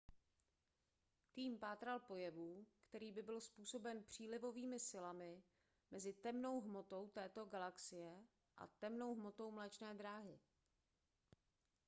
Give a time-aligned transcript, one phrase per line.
[1.33, 5.43] tým pátral po jevu který by byl způsoben přílivovými silami
[5.91, 8.23] mezi temnou hmotou této galaxie
[8.57, 10.39] a temnou hmotou mléčné dráhy